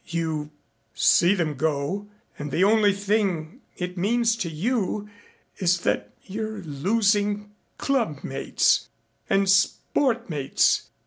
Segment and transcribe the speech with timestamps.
[0.07, 0.49] You
[0.95, 2.09] see them go
[2.39, 5.07] and the only thing it means to you
[5.59, 8.87] is that you're losing club mates
[9.29, 10.89] and sport mates.